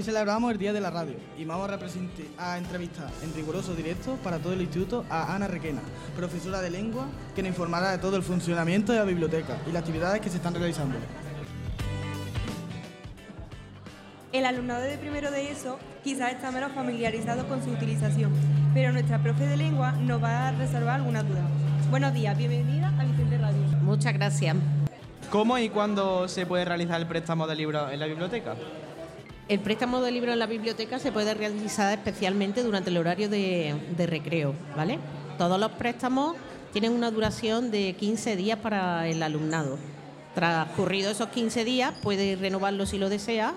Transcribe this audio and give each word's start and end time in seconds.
Hoy 0.00 0.04
celebramos 0.04 0.50
el 0.50 0.56
Día 0.56 0.72
de 0.72 0.80
la 0.80 0.88
Radio 0.88 1.16
y 1.36 1.44
vamos 1.44 1.68
a, 1.68 2.56
entrevistar 2.56 3.10
en 3.22 3.34
riguroso 3.34 3.74
directo 3.74 4.16
para 4.24 4.38
todo 4.38 4.54
el 4.54 4.62
instituto 4.62 5.04
a 5.10 5.34
Ana 5.34 5.46
Requena, 5.46 5.82
profesora 6.16 6.62
de 6.62 6.70
lengua, 6.70 7.04
que 7.34 7.42
nos 7.42 7.50
informará 7.50 7.90
de 7.90 7.98
todo 7.98 8.16
el 8.16 8.22
funcionamiento 8.22 8.92
de 8.92 8.98
la 8.98 9.04
biblioteca 9.04 9.58
y 9.68 9.72
las 9.72 9.80
actividades 9.80 10.22
que 10.22 10.30
se 10.30 10.38
están 10.38 10.54
realizando. 10.54 10.96
El 14.32 14.46
alumnado 14.46 14.80
de 14.80 14.96
primero 14.96 15.30
de 15.30 15.50
ESO 15.50 15.78
quizás 16.02 16.32
está 16.32 16.50
menos 16.50 16.72
familiarizado 16.72 17.46
con 17.46 17.62
su 17.62 17.68
utilización, 17.68 18.32
pero 18.72 18.92
nuestra 18.92 19.22
profe 19.22 19.46
de 19.46 19.58
lengua 19.58 19.92
nos 19.92 20.22
va 20.22 20.48
a 20.48 20.52
resolver 20.52 20.88
alguna 20.88 21.22
duda. 21.22 21.42
Buenos 21.90 22.14
días, 22.14 22.38
bienvenida 22.38 22.90
a 22.98 23.04
Vicente 23.04 23.36
Radio. 23.36 23.60
Muchas 23.82 24.14
gracias. 24.14 24.56
¿Cómo 25.30 25.58
y 25.58 25.68
cuándo 25.68 26.26
se 26.26 26.46
puede 26.46 26.64
realizar 26.64 26.98
el 26.98 27.06
préstamo 27.06 27.46
de 27.46 27.54
libros 27.54 27.92
en 27.92 28.00
la 28.00 28.06
biblioteca? 28.06 28.56
El 29.50 29.58
préstamo 29.58 30.00
de 30.00 30.12
libros 30.12 30.32
en 30.32 30.38
la 30.38 30.46
biblioteca 30.46 31.00
se 31.00 31.10
puede 31.10 31.34
realizar 31.34 31.92
especialmente 31.98 32.62
durante 32.62 32.90
el 32.90 32.96
horario 32.96 33.28
de, 33.28 33.74
recreo, 34.06 34.54
¿vale? 34.76 35.00
Todos 35.38 35.58
los 35.58 35.72
préstamos 35.72 36.36
tienen 36.72 36.92
una 36.92 37.10
duración 37.10 37.72
de 37.72 37.96
15 37.98 38.36
días 38.36 38.60
para 38.60 39.08
el 39.08 39.20
alumnado. 39.24 39.76
Transcurridos 40.36 41.14
esos 41.16 41.30
15 41.30 41.64
días 41.64 41.92
puede 42.00 42.36
renovarlo 42.36 42.86
si 42.86 42.96
lo 42.96 43.08
desea, 43.08 43.54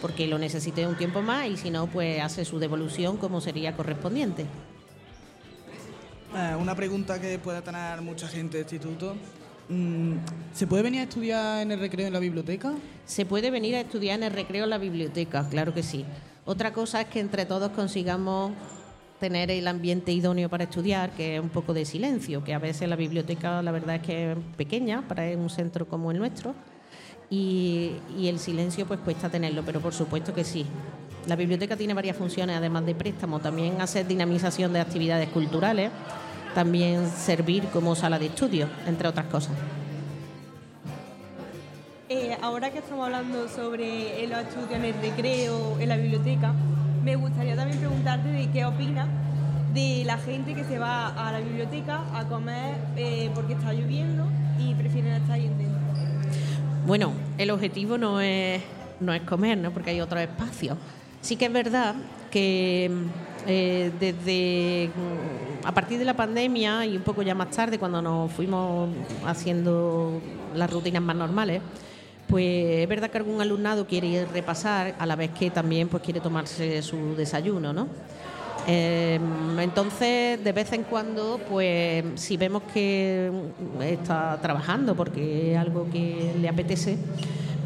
porque 0.00 0.28
lo 0.28 0.38
necesite 0.38 0.86
un 0.86 0.96
tiempo 0.96 1.22
más 1.22 1.48
y 1.48 1.56
si 1.56 1.70
no, 1.70 1.88
pues 1.88 2.22
hace 2.22 2.44
su 2.44 2.60
devolución 2.60 3.16
como 3.16 3.40
sería 3.40 3.74
correspondiente. 3.74 4.46
Eh, 6.36 6.54
una 6.56 6.76
pregunta 6.76 7.20
que 7.20 7.40
puede 7.40 7.62
tener 7.62 8.00
mucha 8.00 8.28
gente 8.28 8.58
del 8.58 8.64
instituto. 8.64 9.16
Mm, 9.68 10.16
¿Se 10.54 10.66
puede 10.66 10.82
venir 10.82 11.00
a 11.00 11.04
estudiar 11.04 11.62
en 11.62 11.72
el 11.72 11.80
recreo 11.80 12.06
en 12.06 12.12
la 12.12 12.18
biblioteca? 12.18 12.72
Se 13.06 13.24
puede 13.24 13.50
venir 13.50 13.76
a 13.76 13.80
estudiar 13.80 14.18
en 14.18 14.24
el 14.24 14.32
recreo 14.32 14.64
en 14.64 14.70
la 14.70 14.78
biblioteca, 14.78 15.48
claro 15.48 15.72
que 15.72 15.82
sí. 15.82 16.04
Otra 16.44 16.72
cosa 16.72 17.00
es 17.00 17.08
que 17.08 17.20
entre 17.20 17.46
todos 17.46 17.70
consigamos 17.70 18.52
tener 19.20 19.52
el 19.52 19.68
ambiente 19.68 20.10
idóneo 20.12 20.48
para 20.48 20.64
estudiar, 20.64 21.10
que 21.10 21.36
es 21.36 21.40
un 21.40 21.48
poco 21.48 21.72
de 21.72 21.84
silencio, 21.84 22.42
que 22.42 22.54
a 22.54 22.58
veces 22.58 22.88
la 22.88 22.96
biblioteca 22.96 23.62
la 23.62 23.70
verdad 23.70 23.96
es 23.96 24.02
que 24.02 24.32
es 24.32 24.38
pequeña 24.56 25.06
para 25.06 25.22
un 25.36 25.48
centro 25.48 25.86
como 25.86 26.10
el 26.10 26.18
nuestro 26.18 26.56
y, 27.30 27.92
y 28.18 28.26
el 28.26 28.40
silencio 28.40 28.84
pues 28.84 28.98
cuesta 28.98 29.28
tenerlo, 29.30 29.62
pero 29.64 29.80
por 29.80 29.94
supuesto 29.94 30.34
que 30.34 30.42
sí. 30.42 30.66
La 31.28 31.36
biblioteca 31.36 31.76
tiene 31.76 31.94
varias 31.94 32.16
funciones, 32.16 32.56
además 32.56 32.84
de 32.84 32.96
préstamo, 32.96 33.38
también 33.38 33.80
hacer 33.80 34.08
dinamización 34.08 34.72
de 34.72 34.80
actividades 34.80 35.28
culturales, 35.28 35.92
también 36.54 37.08
servir 37.10 37.64
como 37.68 37.94
sala 37.94 38.18
de 38.18 38.26
estudio, 38.26 38.68
entre 38.86 39.08
otras 39.08 39.26
cosas. 39.26 39.54
Eh, 42.08 42.36
ahora 42.42 42.70
que 42.70 42.78
estamos 42.78 43.06
hablando 43.06 43.48
sobre 43.48 44.26
los 44.26 44.38
estudios 44.40 44.72
en 44.72 44.84
el 44.84 44.94
recreo, 45.00 45.78
en 45.80 45.88
la 45.88 45.96
biblioteca, 45.96 46.52
me 47.02 47.16
gustaría 47.16 47.56
también 47.56 47.78
preguntarte 47.78 48.28
de 48.28 48.50
qué 48.50 48.64
opinas 48.64 49.08
de 49.72 50.02
la 50.04 50.18
gente 50.18 50.54
que 50.54 50.64
se 50.64 50.78
va 50.78 51.08
a 51.08 51.32
la 51.32 51.40
biblioteca 51.40 52.04
a 52.14 52.28
comer 52.28 52.76
eh, 52.96 53.30
porque 53.34 53.54
está 53.54 53.72
lloviendo 53.72 54.26
y 54.58 54.74
prefieren 54.74 55.14
estar 55.14 55.32
ahí 55.32 55.48
dentro. 55.48 55.80
Bueno, 56.86 57.12
el 57.38 57.50
objetivo 57.50 57.96
no 57.96 58.20
es, 58.20 58.60
no 59.00 59.14
es 59.14 59.22
comer, 59.22 59.56
¿no? 59.56 59.70
porque 59.70 59.90
hay 59.90 60.00
otros 60.00 60.20
espacios. 60.20 60.76
Sí 61.22 61.36
que 61.36 61.46
es 61.46 61.52
verdad 61.52 61.94
que 62.30 62.90
eh, 63.46 63.90
desde 63.98 64.88
mm, 64.88 65.66
a 65.66 65.72
partir 65.72 65.98
de 65.98 66.04
la 66.04 66.14
pandemia 66.14 66.86
y 66.86 66.96
un 66.96 67.02
poco 67.02 67.22
ya 67.22 67.34
más 67.34 67.50
tarde, 67.50 67.78
cuando 67.78 68.00
nos 68.02 68.32
fuimos 68.32 68.90
haciendo 69.26 70.20
las 70.54 70.70
rutinas 70.70 71.02
más 71.02 71.16
normales, 71.16 71.60
pues 72.28 72.82
es 72.82 72.88
verdad 72.88 73.10
que 73.10 73.18
algún 73.18 73.40
alumnado 73.40 73.86
quiere 73.86 74.06
ir 74.06 74.28
repasar 74.32 74.94
a 74.98 75.06
la 75.06 75.16
vez 75.16 75.30
que 75.30 75.50
también 75.50 75.88
pues 75.88 76.02
quiere 76.02 76.20
tomarse 76.20 76.80
su 76.82 77.14
desayuno, 77.14 77.72
¿no? 77.72 77.88
Eh, 78.66 79.18
entonces, 79.58 80.42
de 80.42 80.52
vez 80.52 80.72
en 80.72 80.84
cuando, 80.84 81.40
pues 81.48 82.04
si 82.14 82.36
vemos 82.36 82.62
que 82.72 83.30
está 83.80 84.38
trabajando 84.40 84.94
porque 84.94 85.52
es 85.52 85.58
algo 85.58 85.88
que 85.90 86.34
le 86.40 86.48
apetece, 86.48 86.96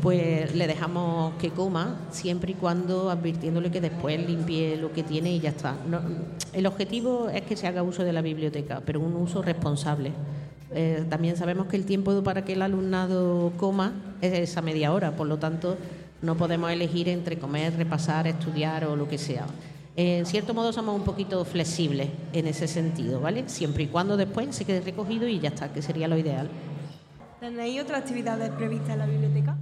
pues 0.00 0.54
le 0.54 0.66
dejamos 0.66 1.34
que 1.34 1.50
coma, 1.50 2.00
siempre 2.10 2.52
y 2.52 2.54
cuando 2.54 3.10
advirtiéndole 3.10 3.70
que 3.70 3.80
después 3.80 4.24
limpie 4.26 4.76
lo 4.76 4.92
que 4.92 5.02
tiene 5.02 5.32
y 5.32 5.40
ya 5.40 5.50
está. 5.50 5.74
El 6.52 6.66
objetivo 6.66 7.28
es 7.28 7.42
que 7.42 7.56
se 7.56 7.66
haga 7.66 7.82
uso 7.82 8.04
de 8.04 8.12
la 8.12 8.22
biblioteca, 8.22 8.80
pero 8.84 9.00
un 9.00 9.16
uso 9.16 9.42
responsable. 9.42 10.12
Eh, 10.72 11.04
también 11.08 11.36
sabemos 11.36 11.66
que 11.66 11.76
el 11.76 11.86
tiempo 11.86 12.22
para 12.22 12.44
que 12.44 12.54
el 12.54 12.62
alumnado 12.62 13.52
coma 13.56 13.92
es 14.20 14.32
esa 14.32 14.62
media 14.62 14.92
hora, 14.92 15.16
por 15.16 15.26
lo 15.26 15.38
tanto 15.38 15.76
no 16.22 16.36
podemos 16.36 16.70
elegir 16.70 17.08
entre 17.08 17.38
comer, 17.38 17.76
repasar, 17.76 18.26
estudiar 18.26 18.84
o 18.84 18.96
lo 18.96 19.08
que 19.08 19.18
sea. 19.18 19.46
En 19.98 20.26
cierto 20.26 20.52
modo 20.52 20.74
somos 20.74 20.94
un 20.94 21.04
poquito 21.04 21.42
flexibles 21.46 22.10
en 22.34 22.46
ese 22.46 22.68
sentido, 22.68 23.18
¿vale? 23.18 23.48
Siempre 23.48 23.84
y 23.84 23.86
cuando 23.86 24.18
después 24.18 24.54
se 24.54 24.66
quede 24.66 24.82
recogido 24.82 25.26
y 25.26 25.40
ya 25.40 25.48
está, 25.48 25.72
que 25.72 25.80
sería 25.80 26.06
lo 26.06 26.18
ideal. 26.18 26.50
¿Tenéis 27.40 27.80
otras 27.80 28.02
actividades 28.02 28.50
previstas 28.50 28.90
en 28.90 28.98
la 28.98 29.06
biblioteca? 29.06 29.56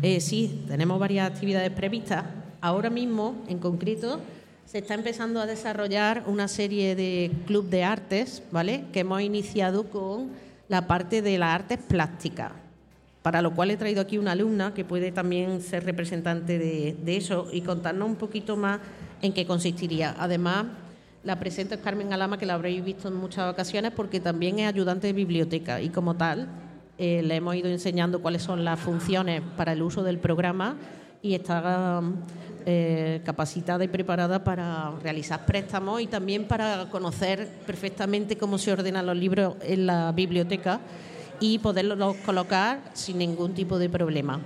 Eh, 0.00 0.20
sí, 0.20 0.64
tenemos 0.68 1.00
varias 1.00 1.28
actividades 1.28 1.70
previstas. 1.70 2.24
Ahora 2.60 2.90
mismo, 2.90 3.42
en 3.48 3.58
concreto, 3.58 4.20
se 4.66 4.78
está 4.78 4.94
empezando 4.94 5.40
a 5.40 5.46
desarrollar 5.46 6.22
una 6.28 6.46
serie 6.46 6.94
de 6.94 7.32
club 7.46 7.68
de 7.68 7.82
artes, 7.82 8.44
¿vale? 8.52 8.84
Que 8.92 9.00
hemos 9.00 9.20
iniciado 9.20 9.90
con 9.90 10.30
la 10.68 10.86
parte 10.86 11.22
de 11.22 11.38
las 11.38 11.56
artes 11.56 11.78
plásticas. 11.78 12.52
Para 13.22 13.42
lo 13.42 13.52
cual 13.52 13.72
he 13.72 13.76
traído 13.76 14.00
aquí 14.00 14.16
una 14.16 14.32
alumna 14.32 14.74
que 14.74 14.84
puede 14.84 15.10
también 15.10 15.60
ser 15.60 15.84
representante 15.84 16.58
de, 16.58 16.96
de 17.04 17.16
eso 17.16 17.48
y 17.52 17.62
contarnos 17.62 18.08
un 18.08 18.16
poquito 18.16 18.56
más 18.56 18.78
en 19.22 19.32
qué 19.32 19.46
consistiría. 19.46 20.14
Además, 20.18 20.66
la 21.24 21.38
presento 21.38 21.74
es 21.74 21.80
Carmen 21.80 22.12
Alama, 22.12 22.36
que 22.36 22.46
la 22.46 22.54
habréis 22.54 22.84
visto 22.84 23.08
en 23.08 23.14
muchas 23.14 23.50
ocasiones 23.50 23.92
porque 23.94 24.20
también 24.20 24.58
es 24.58 24.68
ayudante 24.68 25.06
de 25.06 25.12
biblioteca 25.12 25.80
y 25.80 25.88
como 25.88 26.14
tal 26.14 26.48
eh, 26.98 27.22
le 27.22 27.36
hemos 27.36 27.54
ido 27.54 27.68
enseñando 27.68 28.20
cuáles 28.20 28.42
son 28.42 28.64
las 28.64 28.78
funciones 28.78 29.40
para 29.56 29.72
el 29.72 29.82
uso 29.82 30.02
del 30.02 30.18
programa 30.18 30.76
y 31.22 31.34
está 31.34 32.02
eh, 32.66 33.20
capacitada 33.24 33.84
y 33.84 33.88
preparada 33.88 34.42
para 34.42 34.90
realizar 35.02 35.46
préstamos 35.46 36.00
y 36.00 36.08
también 36.08 36.46
para 36.46 36.88
conocer 36.90 37.48
perfectamente 37.66 38.36
cómo 38.36 38.58
se 38.58 38.72
ordenan 38.72 39.06
los 39.06 39.16
libros 39.16 39.54
en 39.62 39.86
la 39.86 40.12
biblioteca 40.12 40.80
y 41.40 41.58
poderlos 41.58 42.16
colocar 42.24 42.80
sin 42.94 43.18
ningún 43.18 43.54
tipo 43.54 43.78
de 43.78 43.88
problema. 43.88 44.40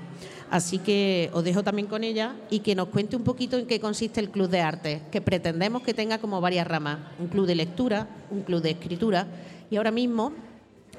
Así 0.50 0.78
que 0.78 1.30
os 1.32 1.42
dejo 1.42 1.64
también 1.64 1.88
con 1.88 2.04
ella 2.04 2.34
y 2.50 2.60
que 2.60 2.74
nos 2.74 2.88
cuente 2.88 3.16
un 3.16 3.24
poquito 3.24 3.56
en 3.56 3.66
qué 3.66 3.80
consiste 3.80 4.20
el 4.20 4.30
Club 4.30 4.48
de 4.48 4.60
Arte, 4.60 5.02
que 5.10 5.20
pretendemos 5.20 5.82
que 5.82 5.92
tenga 5.92 6.18
como 6.18 6.40
varias 6.40 6.66
ramas, 6.66 6.98
un 7.18 7.26
club 7.26 7.46
de 7.46 7.56
lectura, 7.56 8.06
un 8.30 8.42
club 8.42 8.62
de 8.62 8.70
escritura 8.70 9.26
y 9.70 9.76
ahora 9.76 9.90
mismo 9.90 10.32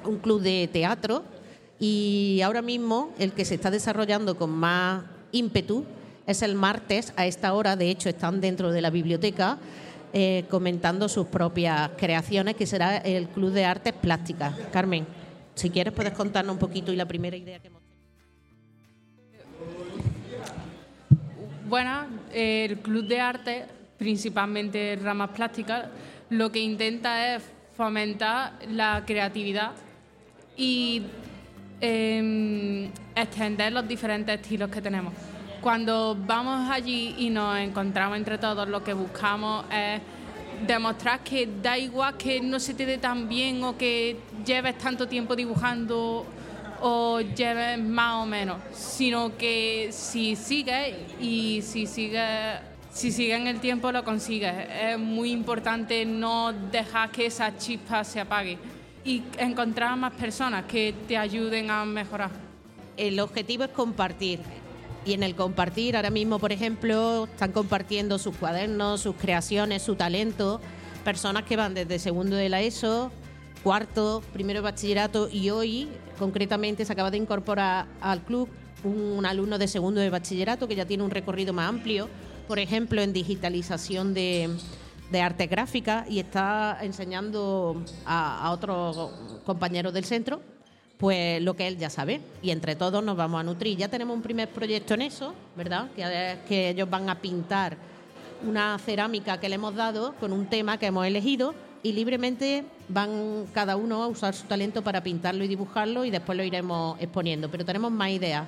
un 0.04 0.18
club 0.18 0.42
de 0.42 0.68
teatro 0.70 1.24
y 1.80 2.40
ahora 2.44 2.60
mismo 2.60 3.10
el 3.18 3.32
que 3.32 3.44
se 3.44 3.54
está 3.54 3.70
desarrollando 3.70 4.36
con 4.36 4.50
más 4.50 5.04
ímpetu 5.32 5.84
es 6.26 6.42
el 6.42 6.54
martes 6.54 7.14
a 7.16 7.26
esta 7.26 7.54
hora, 7.54 7.74
de 7.74 7.90
hecho 7.90 8.10
están 8.10 8.40
dentro 8.40 8.70
de 8.70 8.82
la 8.82 8.90
biblioteca 8.90 9.58
eh, 10.12 10.44
comentando 10.50 11.08
sus 11.08 11.26
propias 11.26 11.90
creaciones, 11.98 12.56
que 12.56 12.66
será 12.66 12.98
el 12.98 13.28
Club 13.28 13.52
de 13.52 13.66
Artes 13.66 13.92
Plásticas. 13.92 14.54
Carmen, 14.72 15.06
si 15.54 15.68
quieres 15.68 15.92
puedes 15.92 16.12
contarnos 16.12 16.54
un 16.54 16.58
poquito 16.58 16.92
y 16.92 16.96
la 16.96 17.06
primera 17.06 17.36
idea 17.36 17.58
que 17.58 17.68
hemos 17.68 17.77
Bueno, 21.68 22.06
el 22.32 22.78
Club 22.78 23.06
de 23.06 23.20
Arte, 23.20 23.66
principalmente 23.98 24.98
ramas 25.02 25.28
plásticas, 25.32 25.84
lo 26.30 26.50
que 26.50 26.60
intenta 26.60 27.34
es 27.34 27.42
fomentar 27.76 28.54
la 28.70 29.02
creatividad 29.04 29.72
y 30.56 31.02
eh, 31.82 32.88
extender 33.14 33.70
los 33.70 33.86
diferentes 33.86 34.40
estilos 34.40 34.70
que 34.70 34.80
tenemos. 34.80 35.12
Cuando 35.60 36.16
vamos 36.18 36.70
allí 36.70 37.14
y 37.18 37.28
nos 37.28 37.58
encontramos 37.58 38.16
entre 38.16 38.38
todos, 38.38 38.66
lo 38.66 38.82
que 38.82 38.94
buscamos 38.94 39.66
es 39.70 40.00
demostrar 40.66 41.20
que 41.20 41.46
da 41.62 41.76
igual 41.76 42.16
que 42.16 42.40
no 42.40 42.60
se 42.60 42.72
te 42.72 42.86
dé 42.86 42.96
tan 42.96 43.28
bien 43.28 43.62
o 43.62 43.76
que 43.76 44.16
lleves 44.46 44.78
tanto 44.78 45.06
tiempo 45.06 45.36
dibujando 45.36 46.24
o 46.80 47.20
lleves 47.20 47.78
más 47.78 48.22
o 48.22 48.26
menos, 48.26 48.58
sino 48.72 49.36
que 49.36 49.88
si 49.92 50.36
sigues 50.36 50.96
y 51.20 51.62
si 51.62 51.86
sigues 51.86 52.60
si 52.90 53.12
sigues 53.12 53.38
en 53.38 53.46
el 53.46 53.60
tiempo 53.60 53.92
lo 53.92 54.04
consigues. 54.04 54.52
Es 54.80 54.98
muy 54.98 55.30
importante 55.30 56.04
no 56.04 56.52
dejar 56.52 57.10
que 57.10 57.26
esa 57.26 57.56
chispa 57.56 58.02
se 58.02 58.18
apague 58.20 58.58
y 59.04 59.22
encontrar 59.38 59.96
más 59.96 60.12
personas 60.14 60.64
que 60.64 60.94
te 61.06 61.16
ayuden 61.16 61.70
a 61.70 61.84
mejorar. 61.84 62.30
El 62.96 63.20
objetivo 63.20 63.64
es 63.64 63.70
compartir. 63.70 64.40
Y 65.04 65.12
en 65.12 65.22
el 65.22 65.36
compartir, 65.36 65.96
ahora 65.96 66.10
mismo, 66.10 66.38
por 66.38 66.52
ejemplo, 66.52 67.24
están 67.24 67.52
compartiendo 67.52 68.18
sus 68.18 68.36
cuadernos, 68.36 69.00
sus 69.00 69.14
creaciones, 69.14 69.82
su 69.82 69.94
talento, 69.94 70.60
personas 71.04 71.44
que 71.44 71.56
van 71.56 71.74
desde 71.74 71.98
segundo 71.98 72.36
de 72.36 72.48
la 72.48 72.60
ESO, 72.60 73.12
cuarto, 73.62 74.22
primero 74.32 74.58
de 74.58 74.64
bachillerato 74.64 75.28
y 75.30 75.50
hoy, 75.50 75.88
concretamente, 76.18 76.84
se 76.84 76.92
acaba 76.92 77.10
de 77.10 77.18
incorporar 77.18 77.86
al 78.00 78.22
club 78.22 78.48
un 78.84 79.26
alumno 79.26 79.58
de 79.58 79.68
segundo 79.68 80.00
de 80.00 80.10
bachillerato 80.10 80.68
que 80.68 80.76
ya 80.76 80.86
tiene 80.86 81.02
un 81.02 81.10
recorrido 81.10 81.52
más 81.52 81.68
amplio, 81.68 82.08
por 82.46 82.58
ejemplo, 82.58 83.02
en 83.02 83.12
digitalización 83.12 84.14
de, 84.14 84.48
de 85.10 85.20
arte 85.20 85.46
gráfica 85.46 86.06
y 86.08 86.20
está 86.20 86.78
enseñando 86.82 87.82
a, 88.06 88.46
a 88.46 88.50
otros 88.52 89.10
compañeros 89.44 89.92
del 89.92 90.04
centro 90.04 90.40
pues 90.98 91.40
lo 91.40 91.54
que 91.54 91.68
él 91.68 91.78
ya 91.78 91.90
sabe 91.90 92.20
y 92.42 92.50
entre 92.50 92.74
todos 92.74 93.02
nos 93.02 93.16
vamos 93.16 93.40
a 93.40 93.44
nutrir. 93.44 93.78
Ya 93.78 93.88
tenemos 93.88 94.16
un 94.16 94.22
primer 94.22 94.48
proyecto 94.48 94.94
en 94.94 95.02
eso, 95.02 95.32
¿verdad? 95.56 95.90
Que, 95.94 96.38
que 96.48 96.70
ellos 96.70 96.90
van 96.90 97.08
a 97.08 97.20
pintar 97.20 97.76
una 98.46 98.78
cerámica 98.78 99.38
que 99.38 99.48
le 99.48 99.54
hemos 99.54 99.74
dado 99.74 100.14
con 100.16 100.32
un 100.32 100.46
tema 100.46 100.78
que 100.78 100.86
hemos 100.86 101.06
elegido 101.06 101.54
y 101.82 101.92
libremente 101.92 102.64
van 102.88 103.46
cada 103.52 103.76
uno 103.76 104.02
a 104.02 104.08
usar 104.08 104.34
su 104.34 104.46
talento 104.46 104.82
para 104.82 105.02
pintarlo 105.02 105.44
y 105.44 105.48
dibujarlo 105.48 106.04
y 106.04 106.10
después 106.10 106.36
lo 106.36 106.44
iremos 106.44 106.96
exponiendo. 107.00 107.50
Pero 107.50 107.64
tenemos 107.64 107.92
más 107.92 108.10
ideas 108.10 108.46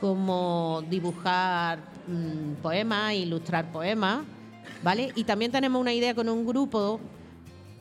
como 0.00 0.82
dibujar 0.90 1.78
mm, 2.06 2.62
poemas, 2.62 3.14
ilustrar 3.14 3.70
poemas, 3.72 4.24
¿vale? 4.82 5.12
Y 5.14 5.24
también 5.24 5.52
tenemos 5.52 5.80
una 5.80 5.92
idea 5.92 6.14
con 6.14 6.28
un 6.28 6.44
grupo 6.44 7.00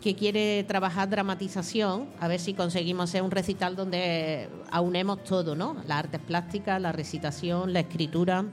que 0.02 0.16
quiere 0.16 0.66
trabajar 0.66 1.10
dramatización, 1.10 2.10
a 2.20 2.28
ver 2.28 2.40
si 2.40 2.54
conseguimos 2.54 3.10
hacer 3.10 3.22
un 3.22 3.32
recital 3.32 3.76
donde 3.76 4.50
aunemos 4.70 5.24
todo, 5.24 5.56
¿no? 5.56 5.78
Las 5.88 6.00
artes 6.00 6.20
plásticas, 6.20 6.82
la 6.82 6.92
recitación, 6.92 7.72
la 7.72 7.80
escritura 7.80 8.44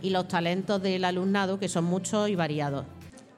y 0.00 0.10
los 0.10 0.28
talentos 0.28 0.80
del 0.80 1.04
alumnado, 1.04 1.58
que 1.58 1.68
son 1.68 1.84
muchos 1.84 2.28
y 2.28 2.36
variados. 2.36 2.86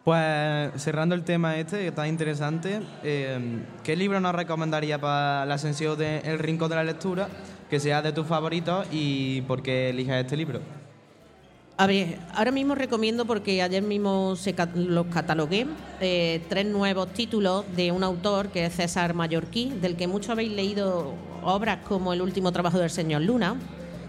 Pues 0.05 0.83
cerrando 0.83 1.15
el 1.15 1.25
tema 1.25 1.57
este, 1.57 1.79
que 1.79 1.87
está 1.89 2.07
interesante, 2.07 2.81
eh, 3.03 3.39
¿qué 3.83 3.97
libro 3.97 4.21
nos 4.21 4.35
recomendaría 4.35 5.01
para 5.01 5.47
la 5.47 5.57
sesión 5.57 5.97
de 5.97 6.19
El 6.19 6.39
Rincón 6.39 6.69
de 6.69 6.77
la 6.77 6.85
Lectura 6.85 7.29
que 7.71 7.81
sea 7.81 8.03
de 8.03 8.13
tus 8.13 8.27
favoritos 8.27 8.87
y 8.93 9.41
por 9.43 9.63
qué 9.63 9.89
eliges 9.89 10.17
este 10.17 10.37
libro? 10.37 10.61
A 11.79 11.87
ver, 11.87 12.19
ahora 12.35 12.51
mismo 12.53 12.75
recomiendo, 12.75 13.25
porque 13.25 13.63
ayer 13.63 13.83
mismo 13.83 14.37
se 14.37 14.53
ca- 14.53 14.69
los 14.75 15.07
catalogué, 15.07 15.67
eh, 16.03 16.43
tres 16.51 16.67
nuevos 16.67 17.09
títulos 17.15 17.65
de 17.75 17.91
un 17.91 18.05
autor 18.05 18.49
que 18.49 18.67
es 18.67 18.75
César 18.75 19.15
Mallorquí, 19.15 19.73
del 19.81 19.97
que 19.97 20.07
muchos 20.07 20.29
habéis 20.31 20.53
leído 20.53 21.15
obras 21.43 21.79
como 21.89 22.13
El 22.13 22.21
último 22.21 22.53
trabajo 22.53 22.79
del 22.79 22.91
señor 22.91 23.23
Luna, 23.23 23.57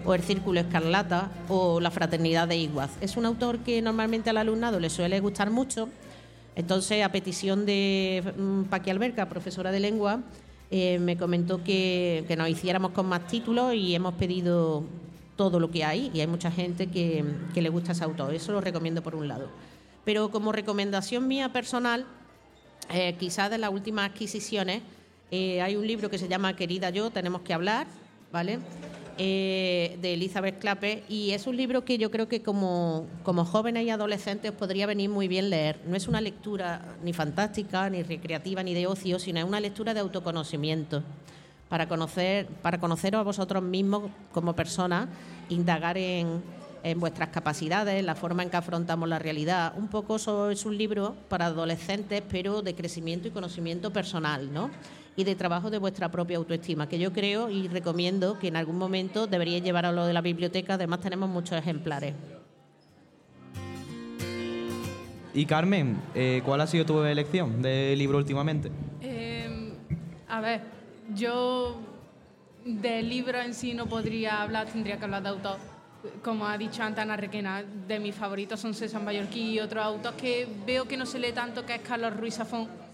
o 0.06 0.14
El 0.14 0.22
Círculo 0.22 0.60
Escarlata, 0.60 1.32
o 1.50 1.80
La 1.80 1.92
Fraternidad 1.92 2.48
de 2.48 2.58
Iguaz. 2.58 2.92
Es 3.02 3.18
un 3.18 3.26
autor 3.26 3.60
que 3.60 3.82
normalmente 3.82 4.30
al 4.30 4.38
alumnado 4.38 4.80
le 4.80 4.90
suele 4.90 5.20
gustar 5.20 5.50
mucho, 5.50 5.90
entonces, 6.56 7.04
a 7.04 7.10
petición 7.10 7.66
de 7.66 8.24
mm, 8.38 8.64
Paqui 8.64 8.90
Alberca, 8.90 9.28
profesora 9.28 9.72
de 9.72 9.82
lengua, 9.82 10.22
eh, 10.72 11.00
me 11.00 11.18
comentó 11.18 11.64
que, 11.64 12.24
que 12.28 12.36
nos 12.38 12.50
hiciéramos 12.50 12.92
con 12.92 13.08
más 13.08 13.28
títulos 13.28 13.74
y 13.74 13.94
hemos 13.94 14.14
pedido 14.16 14.84
todo 15.36 15.60
lo 15.60 15.70
que 15.70 15.84
hay 15.84 16.12
y 16.14 16.22
hay 16.22 16.28
mucha 16.28 16.50
gente 16.50 16.88
que, 16.88 17.26
que 17.54 17.62
le 17.62 17.70
gusta 17.70 17.92
ese 17.92 18.06
autor. 18.06 18.34
Eso 18.34 18.54
lo 18.54 18.62
recomiendo 18.62 19.04
por 19.04 19.16
un 19.16 19.28
lado. 19.28 19.50
Pero 20.06 20.32
como 20.32 20.54
recomendación 20.54 21.28
mía 21.28 21.52
personal, 21.52 22.06
eh, 22.94 23.16
quizás 23.20 23.50
de 23.50 23.58
las 23.58 23.72
últimas 23.72 24.10
adquisiciones, 24.10 24.82
eh, 25.32 25.62
hay 25.62 25.76
un 25.76 25.86
libro 25.86 26.10
que 26.10 26.18
se 26.18 26.30
llama 26.30 26.56
Querida 26.56 26.90
yo, 26.90 27.10
tenemos 27.10 27.42
que 27.42 27.54
hablar, 27.54 27.88
¿vale? 28.32 28.60
Eh, 29.18 29.98
de 30.02 30.14
Elizabeth 30.14 30.60
Clappe 30.60 31.04
y 31.08 31.32
es 31.32 31.48
un 31.48 31.56
libro 31.56 31.86
que 31.86 31.98
yo 31.98 32.12
creo 32.12 32.28
que 32.28 32.42
como, 32.42 33.08
como 33.24 33.46
jóvenes 33.46 33.86
y 33.86 33.90
adolescentes 33.90 34.52
podría 34.52 34.88
venir 34.88 35.10
muy 35.10 35.30
bien 35.30 35.50
leer. 35.50 35.80
No 35.88 35.96
es 35.96 36.10
una 36.10 36.20
lectura 36.20 36.98
ni 37.02 37.14
fantástica, 37.14 37.90
ni 37.90 38.04
recreativa, 38.04 38.62
ni 38.62 38.74
de 38.74 38.88
ocio, 38.88 39.18
sino 39.18 39.40
es 39.40 39.46
una 39.46 39.62
lectura 39.62 39.94
de 39.94 40.02
autoconocimiento 40.02 41.02
para 41.70 41.88
conocer 41.88 42.48
para 42.62 42.78
conoceros 42.82 43.22
a 43.22 43.24
vosotros 43.24 43.64
mismos 43.64 44.12
como 44.34 44.54
personas, 44.54 45.08
indagar 45.48 45.98
en, 45.98 46.44
en 46.84 47.00
vuestras 47.00 47.30
capacidades, 47.30 48.04
la 48.04 48.16
forma 48.16 48.44
en 48.44 48.50
que 48.50 48.58
afrontamos 48.58 49.08
la 49.08 49.18
realidad. 49.18 49.74
Un 49.78 49.88
poco 49.88 50.18
eso 50.18 50.50
es 50.50 50.66
un 50.66 50.78
libro 50.78 51.16
para 51.30 51.46
adolescentes, 51.46 52.22
pero 52.30 52.62
de 52.62 52.76
crecimiento 52.76 53.30
y 53.30 53.32
conocimiento 53.32 53.94
personal, 53.94 54.54
¿no? 54.54 54.70
Y 55.16 55.24
de 55.24 55.36
trabajo 55.36 55.70
de 55.70 55.78
vuestra 55.78 56.10
propia 56.10 56.38
autoestima, 56.38 56.90
que 56.90 57.00
yo 57.00 57.14
creo 57.14 57.50
y 57.50 57.68
recomiendo 57.68 58.38
que 58.38 58.50
en 58.50 58.58
algún 58.58 58.78
momento 58.78 59.28
deberíais 59.28 59.64
llevar 59.64 59.86
a 59.86 59.92
lo 59.92 60.06
de 60.06 60.14
la 60.14 60.22
biblioteca. 60.22 60.74
Además, 60.74 61.00
tenemos 61.00 61.30
muchos 61.30 61.58
ejemplares. 61.58 62.14
Y 65.36 65.46
Carmen, 65.46 65.98
eh, 66.14 66.42
¿cuál 66.46 66.62
ha 66.62 66.68
sido 66.68 66.86
tu 66.86 67.04
elección 67.04 67.62
de 67.62 67.94
libro 67.98 68.18
últimamente? 68.18 68.72
Eh, 69.02 69.74
a 70.30 70.40
ver, 70.40 70.62
yo 71.14 71.78
del 72.64 73.10
libro 73.10 73.40
en 73.40 73.54
sí 73.54 73.74
no 73.74 73.86
podría 73.86 74.42
hablar, 74.42 74.68
tendría 74.68 74.98
que 74.98 75.04
hablar 75.04 75.24
de 75.24 75.30
autor. 75.30 75.58
Como 76.24 76.48
ha 76.48 76.58
dicho 76.58 76.84
antes 76.84 77.02
Ana 77.02 77.18
Requena, 77.18 77.64
de 77.64 78.00
mis 78.00 78.16
favoritos 78.16 78.62
son 78.62 78.74
César 78.74 79.04
Mallorquí 79.04 79.56
y 79.56 79.60
otros 79.60 79.84
autores 79.84 80.20
que 80.20 80.48
veo 80.66 80.86
que 80.88 80.96
no 80.96 81.06
se 81.06 81.20
lee 81.20 81.34
tanto, 81.34 81.66
que 81.66 81.76
es 81.76 81.82
Carlos 81.82 82.16
Ruiz 82.16 82.36
Zafón. 82.36 82.85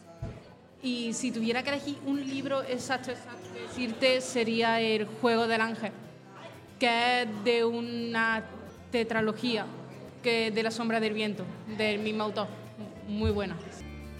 Y 0.83 1.13
si 1.13 1.31
tuviera 1.31 1.61
que 1.61 1.69
elegir 1.69 1.97
un 2.05 2.19
libro 2.27 2.63
exacto, 2.63 3.11
exacto 3.11 3.47
que 3.53 3.61
decirte, 3.61 4.21
sería 4.21 4.81
El 4.81 5.05
Juego 5.05 5.47
del 5.47 5.61
Ángel, 5.61 5.91
que 6.79 7.21
es 7.21 7.43
de 7.43 7.63
una 7.63 8.43
tetralogía, 8.91 9.65
que 10.23 10.49
de 10.49 10.63
La 10.63 10.71
Sombra 10.71 10.99
del 10.99 11.13
Viento, 11.13 11.43
del 11.77 11.99
mismo 11.99 12.23
autor. 12.23 12.47
Muy 13.07 13.31
buena. 13.31 13.55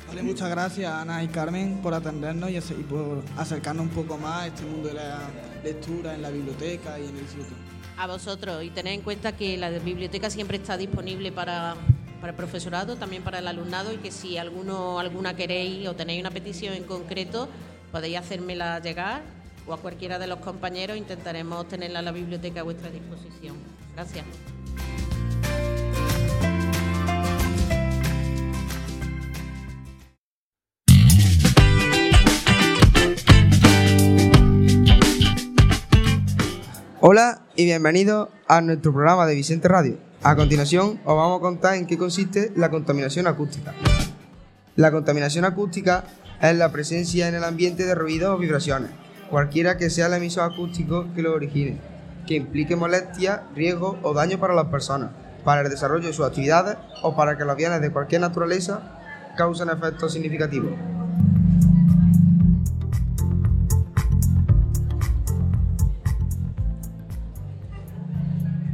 Vale, 0.07 0.23
muchas 0.23 0.49
gracias 0.49 0.91
Ana 0.91 1.23
y 1.23 1.29
Carmen 1.29 1.79
por 1.81 1.93
atendernos 1.93 2.49
y, 2.51 2.59
por 2.83 3.23
acercarnos 3.37 3.85
un 3.85 3.91
poco 3.91 4.17
más 4.17 4.43
a 4.43 4.47
este 4.47 4.63
mundo 4.65 4.89
de 4.89 4.95
la 4.95 5.19
lectura 5.63 6.13
en 6.13 6.21
la 6.21 6.29
biblioteca 6.29 6.99
y 6.99 7.03
en 7.03 7.15
el 7.15 7.21
instituto. 7.21 7.55
A 7.97 8.07
vosotros 8.07 8.63
y 8.63 8.69
tened 8.71 8.93
en 8.93 9.01
cuenta 9.01 9.35
que 9.35 9.57
la 9.57 9.69
biblioteca 9.69 10.29
siempre 10.29 10.57
está 10.57 10.75
disponible 10.75 11.31
para, 11.31 11.75
para 12.21 12.31
el 12.31 12.37
profesorado, 12.37 12.95
también 12.95 13.23
para 13.23 13.39
el 13.39 13.47
alumnado 13.47 13.91
y 13.91 13.97
que 13.97 14.11
si 14.11 14.37
alguno 14.37 14.99
alguna 14.99 15.35
queréis 15.35 15.87
o 15.87 15.95
tenéis 15.95 16.21
una 16.21 16.29
petición 16.29 16.75
en 16.75 16.83
concreto, 16.83 17.49
podéis 17.91 18.17
hacérmela 18.17 18.79
llegar 18.79 19.23
o 19.67 19.73
a 19.73 19.77
cualquiera 19.77 20.19
de 20.19 20.27
los 20.27 20.39
compañeros 20.39 20.97
intentaremos 20.97 21.67
tenerla 21.67 21.99
en 21.99 22.05
la 22.05 22.11
biblioteca 22.11 22.59
a 22.59 22.63
vuestra 22.63 22.91
disposición. 22.91 23.57
Gracias. 23.95 24.25
Hola 37.03 37.41
y 37.55 37.65
bienvenidos 37.65 38.29
a 38.47 38.61
nuestro 38.61 38.93
programa 38.93 39.25
de 39.25 39.33
Vicente 39.33 39.67
Radio. 39.67 40.10
A 40.23 40.35
continuación 40.35 40.99
os 41.03 41.15
vamos 41.17 41.39
a 41.39 41.41
contar 41.41 41.73
en 41.73 41.87
qué 41.87 41.97
consiste 41.97 42.53
la 42.55 42.69
contaminación 42.69 43.25
acústica. 43.25 43.73
La 44.75 44.91
contaminación 44.91 45.45
acústica 45.45 46.03
es 46.39 46.55
la 46.55 46.71
presencia 46.71 47.27
en 47.27 47.33
el 47.33 47.43
ambiente 47.43 47.85
de 47.85 47.95
ruidos 47.95 48.35
o 48.35 48.37
vibraciones, 48.37 48.91
cualquiera 49.31 49.77
que 49.77 49.89
sea 49.89 50.05
el 50.05 50.13
emisor 50.13 50.51
acústico 50.51 51.07
que 51.15 51.23
lo 51.23 51.33
origine, 51.33 51.79
que 52.27 52.35
implique 52.35 52.75
molestia, 52.75 53.45
riesgo 53.55 53.97
o 54.03 54.13
daño 54.13 54.39
para 54.39 54.53
las 54.53 54.67
personas, 54.67 55.09
para 55.43 55.61
el 55.61 55.71
desarrollo 55.71 56.05
de 56.05 56.13
sus 56.13 56.27
actividades 56.27 56.77
o 57.01 57.15
para 57.15 57.35
que 57.35 57.43
los 57.43 57.55
bienes 57.55 57.81
de 57.81 57.91
cualquier 57.91 58.21
naturaleza 58.21 59.01
causen 59.35 59.71
efectos 59.71 60.13
significativos. 60.13 60.73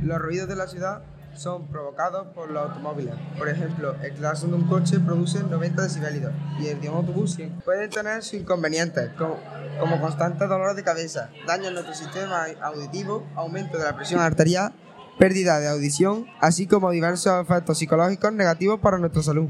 Los 0.03 0.21
ruidos 0.21 0.49
de 0.49 0.55
la 0.57 0.67
ciudad 0.67 1.03
son 1.37 1.67
provocados 1.67 2.27
por 2.33 2.49
los 2.51 2.69
automóviles. 2.69 3.13
Por 3.37 3.47
ejemplo, 3.47 3.95
el 4.01 4.13
claxon 4.13 4.51
de 4.51 4.57
un 4.57 4.67
coche 4.67 4.99
produce 4.99 5.43
90 5.43 5.83
decibelios 5.83 6.33
y 6.59 6.67
el 6.67 6.81
de 6.81 6.89
un 6.89 6.97
autobús 6.97 7.35
100. 7.35 7.61
Pueden 7.63 7.89
tener 7.89 8.23
sus 8.23 8.33
inconvenientes, 8.33 9.11
como, 9.17 9.37
como 9.79 10.01
constantes 10.01 10.49
dolores 10.49 10.75
de 10.75 10.83
cabeza, 10.83 11.29
daño 11.45 11.67
en 11.67 11.73
nuestro 11.73 11.93
sistema 11.93 12.45
auditivo, 12.61 13.25
aumento 13.35 13.77
de 13.77 13.83
la 13.83 13.95
presión 13.95 14.19
arterial, 14.19 14.73
pérdida 15.19 15.59
de 15.59 15.69
audición, 15.69 16.25
así 16.41 16.67
como 16.67 16.91
diversos 16.91 17.41
efectos 17.41 17.77
psicológicos 17.77 18.33
negativos 18.33 18.79
para 18.79 18.97
nuestra 18.97 19.21
salud. 19.21 19.49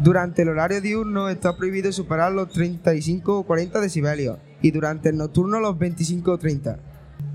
Durante 0.00 0.42
el 0.42 0.48
horario 0.48 0.80
diurno 0.80 1.28
está 1.28 1.56
prohibido 1.56 1.92
superar 1.92 2.32
los 2.32 2.48
35 2.50 3.40
o 3.40 3.42
40 3.42 3.80
decibelios 3.80 4.38
y 4.62 4.70
durante 4.70 5.10
el 5.10 5.16
nocturno 5.16 5.60
los 5.60 5.78
25 5.78 6.32
o 6.32 6.38
30. 6.38 6.78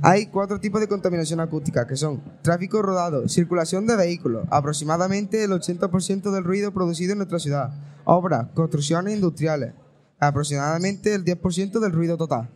Hay 0.01 0.27
cuatro 0.27 0.59
tipos 0.59 0.81
de 0.81 0.87
contaminación 0.87 1.39
acústica 1.39 1.87
que 1.87 1.95
son 1.95 2.21
tráfico 2.41 2.81
rodado, 2.81 3.27
circulación 3.29 3.87
de 3.87 3.95
vehículos, 3.95 4.45
aproximadamente 4.49 5.43
el 5.43 5.51
80% 5.51 6.31
del 6.31 6.43
ruido 6.43 6.73
producido 6.73 7.13
en 7.13 7.19
nuestra 7.19 7.39
ciudad, 7.39 7.71
obras, 8.03 8.47
construcciones 8.53 9.15
industriales, 9.15 9.73
aproximadamente 10.19 11.13
el 11.13 11.23
10% 11.23 11.79
del 11.79 11.91
ruido 11.91 12.17
total. 12.17 12.49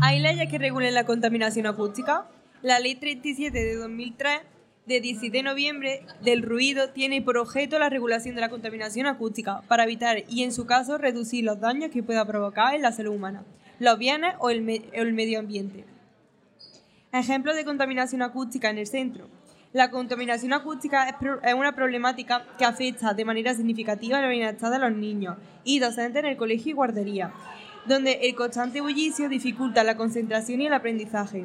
Hay 0.00 0.20
leyes 0.20 0.48
que 0.48 0.58
regulen 0.58 0.94
la 0.94 1.04
contaminación 1.04 1.66
acústica. 1.66 2.28
La 2.62 2.78
Ley 2.78 2.94
37 2.94 3.56
de 3.56 3.76
2003 3.76 4.40
de 4.86 5.00
17 5.00 5.36
de 5.36 5.42
noviembre 5.42 6.02
del 6.22 6.42
ruido 6.42 6.90
tiene 6.90 7.20
por 7.20 7.38
objeto 7.38 7.78
la 7.78 7.90
regulación 7.90 8.36
de 8.36 8.40
la 8.40 8.48
contaminación 8.48 9.06
acústica 9.06 9.62
para 9.62 9.82
evitar 9.82 10.22
y 10.28 10.44
en 10.44 10.52
su 10.52 10.64
caso 10.64 10.96
reducir 10.96 11.44
los 11.44 11.58
daños 11.58 11.90
que 11.90 12.04
pueda 12.04 12.24
provocar 12.24 12.74
en 12.74 12.82
la 12.82 12.92
salud 12.92 13.16
humana, 13.16 13.44
los 13.80 13.98
bienes 13.98 14.34
o 14.38 14.48
el, 14.48 14.88
el 14.92 15.12
medio 15.12 15.40
ambiente. 15.40 15.84
Ejemplos 17.12 17.56
de 17.56 17.64
contaminación 17.64 18.22
acústica 18.22 18.70
en 18.70 18.78
el 18.78 18.86
centro. 18.86 19.26
La 19.72 19.90
contaminación 19.90 20.52
acústica 20.52 21.08
es, 21.08 21.16
es 21.42 21.54
una 21.54 21.74
problemática 21.74 22.46
que 22.56 22.64
afecta 22.64 23.12
de 23.12 23.24
manera 23.24 23.54
significativa 23.54 24.20
el 24.20 24.30
bienestar 24.30 24.70
de 24.70 24.78
los 24.78 24.92
niños 24.92 25.36
y 25.64 25.80
docentes 25.80 26.22
en 26.22 26.30
el 26.30 26.36
colegio 26.36 26.70
y 26.70 26.74
guardería, 26.74 27.32
donde 27.86 28.20
el 28.22 28.36
constante 28.36 28.80
bullicio 28.80 29.28
dificulta 29.28 29.82
la 29.82 29.96
concentración 29.96 30.60
y 30.60 30.68
el 30.68 30.74
aprendizaje. 30.74 31.44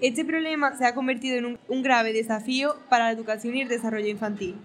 Este 0.00 0.24
problema 0.24 0.76
se 0.76 0.86
ha 0.86 0.94
convertido 0.94 1.36
en 1.36 1.58
un, 1.68 1.82
grave 1.82 2.12
desafío 2.12 2.76
para 2.88 3.06
la 3.06 3.12
educación 3.12 3.56
y 3.56 3.62
el 3.62 3.68
desarrollo 3.68 4.08
infantil. 4.08 4.56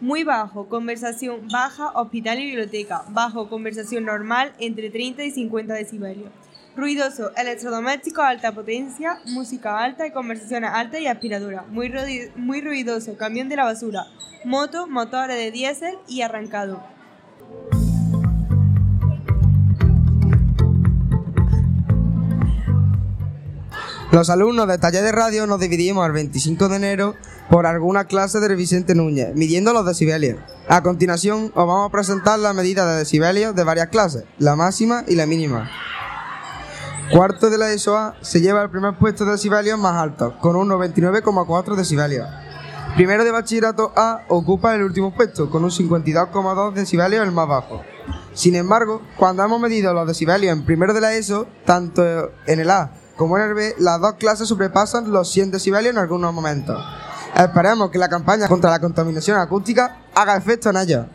Muy 0.00 0.24
bajo, 0.24 0.68
conversación 0.68 1.48
baja, 1.48 1.90
hospital 1.94 2.38
y 2.38 2.46
biblioteca. 2.46 3.04
Bajo, 3.08 3.48
conversación 3.48 4.04
normal, 4.04 4.52
entre 4.58 4.90
30 4.90 5.24
y 5.24 5.30
50 5.30 5.74
decibelios. 5.74 6.30
Ruidoso, 6.76 7.34
electrodoméstico 7.36 8.20
a 8.20 8.28
alta 8.28 8.52
potencia, 8.52 9.18
música 9.24 9.78
alta 9.78 10.06
y 10.06 10.10
conversaciones 10.10 10.70
altas 10.72 11.00
y 11.00 11.06
aspiradoras. 11.06 11.66
Muy, 11.68 11.90
muy 12.36 12.60
ruidoso, 12.60 13.16
camión 13.16 13.48
de 13.48 13.56
la 13.56 13.64
basura. 13.64 14.04
Moto, 14.44 14.86
motores 14.86 15.36
de 15.36 15.50
diésel 15.50 15.96
y 16.06 16.20
arrancado. 16.20 16.95
Los 24.16 24.30
alumnos 24.30 24.66
de 24.66 24.78
taller 24.78 25.04
de 25.04 25.12
radio 25.12 25.46
nos 25.46 25.60
dividimos 25.60 26.06
el 26.06 26.12
25 26.12 26.70
de 26.70 26.76
enero 26.76 27.16
por 27.50 27.66
alguna 27.66 28.06
clase 28.06 28.40
de 28.40 28.56
Vicente 28.56 28.94
Núñez, 28.94 29.34
midiendo 29.34 29.74
los 29.74 29.84
decibelios. 29.84 30.38
A 30.70 30.82
continuación, 30.82 31.52
os 31.54 31.66
vamos 31.66 31.86
a 31.86 31.92
presentar 31.92 32.38
las 32.38 32.54
medidas 32.54 32.86
de 32.86 32.94
decibelios 32.94 33.54
de 33.54 33.62
varias 33.62 33.88
clases, 33.88 34.24
la 34.38 34.56
máxima 34.56 35.04
y 35.06 35.16
la 35.16 35.26
mínima. 35.26 35.70
Cuarto 37.12 37.50
de 37.50 37.58
la 37.58 37.70
ESOA 37.70 38.14
se 38.22 38.40
lleva 38.40 38.62
el 38.62 38.70
primer 38.70 38.96
puesto 38.96 39.26
de 39.26 39.32
decibelios 39.32 39.78
más 39.78 40.02
alto, 40.02 40.38
con 40.38 40.56
un 40.56 40.70
99,4 40.70 41.74
decibelios. 41.74 42.26
Primero 42.94 43.22
de 43.22 43.32
bachillerato 43.32 43.92
A 43.96 44.22
ocupa 44.28 44.74
el 44.74 44.82
último 44.82 45.14
puesto, 45.14 45.50
con 45.50 45.62
un 45.62 45.70
52,2 45.70 46.72
decibelios 46.72 47.22
el 47.22 47.32
más 47.32 47.48
bajo. 47.48 47.82
Sin 48.32 48.54
embargo, 48.54 49.02
cuando 49.18 49.44
hemos 49.44 49.60
medido 49.60 49.92
los 49.92 50.06
decibelios 50.06 50.56
en 50.56 50.64
primero 50.64 50.94
de 50.94 51.02
la 51.02 51.12
ESO, 51.12 51.46
tanto 51.66 52.30
en 52.46 52.60
el 52.60 52.70
A 52.70 52.92
como 53.16 53.38
en 53.38 53.58
el 53.58 53.74
las 53.78 54.00
dos 54.00 54.14
clases 54.14 54.48
sobrepasan 54.48 55.10
los 55.10 55.30
100 55.30 55.50
decibelios 55.50 55.92
en 55.92 55.98
algunos 55.98 56.32
momentos. 56.32 56.82
Esperemos 57.34 57.90
que 57.90 57.98
la 57.98 58.08
campaña 58.08 58.48
contra 58.48 58.70
la 58.70 58.80
contaminación 58.80 59.38
acústica 59.38 59.98
haga 60.14 60.36
efecto 60.36 60.70
en 60.70 60.76
ellos. 60.76 61.06